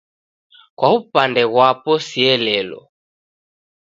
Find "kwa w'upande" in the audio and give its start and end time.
0.77-1.41